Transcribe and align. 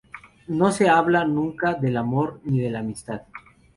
No 0.47 0.71
se 0.71 0.89
habla 0.89 1.25
nunca 1.25 1.75
del 1.75 1.95
amor 1.95 2.41
ni 2.43 2.59
de 2.59 2.71
la 2.71 2.79
amistad. 2.79 3.21